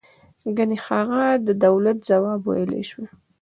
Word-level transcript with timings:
گني 0.57 0.77
هغه 0.87 1.23
د 1.47 1.49
دولت 1.65 1.97
ځواب 2.09 2.39
ویلای 2.45 2.83
شوی. 2.89 3.07